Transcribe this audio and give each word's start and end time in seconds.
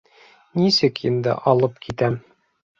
—Нисек 0.61 1.03
инде 1.11 1.37
алып 1.53 1.81
китәм? 1.87 2.21